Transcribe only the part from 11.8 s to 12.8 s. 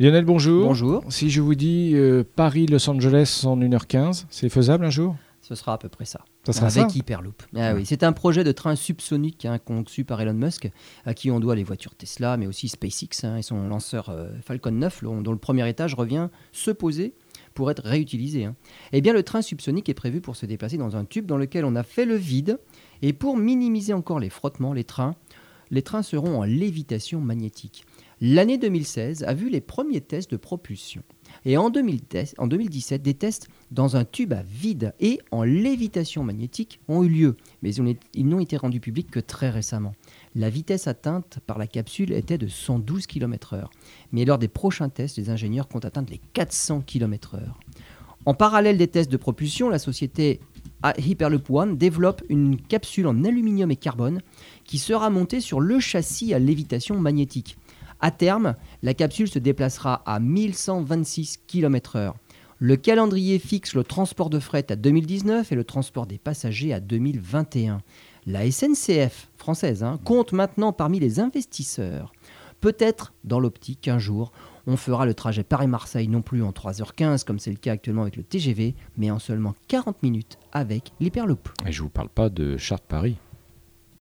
Tesla, mais aussi